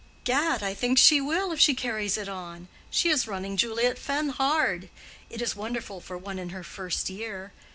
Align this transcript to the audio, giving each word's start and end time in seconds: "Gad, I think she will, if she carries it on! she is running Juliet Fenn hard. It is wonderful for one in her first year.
"Gad, 0.23 0.63
I 0.63 0.73
think 0.73 0.97
she 0.97 1.21
will, 1.21 1.51
if 1.51 1.59
she 1.59 1.75
carries 1.75 2.17
it 2.17 2.27
on! 2.27 2.69
she 2.89 3.09
is 3.09 3.27
running 3.27 3.55
Juliet 3.55 3.99
Fenn 3.99 4.29
hard. 4.29 4.89
It 5.29 5.43
is 5.43 5.55
wonderful 5.55 6.01
for 6.01 6.17
one 6.17 6.39
in 6.39 6.49
her 6.49 6.63
first 6.63 7.07
year. 7.11 7.53